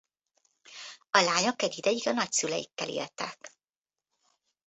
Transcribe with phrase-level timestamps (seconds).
[1.09, 3.53] A lányok egy ideig a nagyszüleikkel éltek.